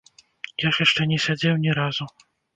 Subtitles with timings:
[0.67, 2.11] Я ж яшчэ не сядзеў ні разу.